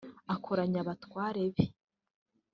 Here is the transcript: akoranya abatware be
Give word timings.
akoranya 0.33 0.77
abatware 0.83 1.41
be 1.53 1.65